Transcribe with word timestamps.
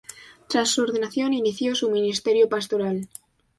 Tras 0.49 0.69
su 0.69 0.81
ordenación, 0.81 1.31
inició 1.31 1.75
su 1.75 1.91
ministerio 1.91 2.49
pastoral. 2.49 3.07